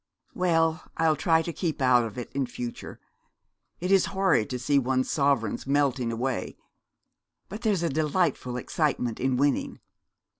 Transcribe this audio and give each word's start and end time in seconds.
'Well, 0.33 0.83
I'll 0.97 1.15
try 1.15 1.43
to 1.43 1.53
keep 1.53 1.79
out 1.79 2.03
of 2.05 2.17
it 2.17 2.31
in 2.31 2.47
future. 2.47 2.99
It 3.79 3.91
is 3.91 4.05
horrid 4.17 4.49
to 4.49 4.57
see 4.57 4.79
one's 4.79 5.11
sovereigns 5.11 5.67
melting 5.67 6.11
away; 6.11 6.57
but 7.49 7.61
there's 7.61 7.83
a 7.83 7.87
delightful 7.89 8.57
excitement 8.57 9.19
in 9.19 9.37
winning.' 9.37 9.79